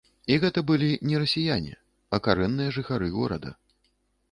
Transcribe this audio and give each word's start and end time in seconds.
І 0.35 0.37
гэта 0.43 0.63
былі 0.71 0.87
не 1.09 1.19
расіяне, 1.25 1.77
а 2.17 2.21
карэнныя 2.29 2.75
жыхары 2.81 3.13
горада. 3.21 3.57